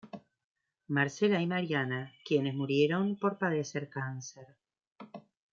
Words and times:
Marcela 0.87 1.39
y 1.43 1.45
Mariana 1.45 2.11
quienes 2.25 2.55
murieron 2.55 3.17
por 3.19 3.37
padecer 3.37 3.87
cáncer. 3.87 4.47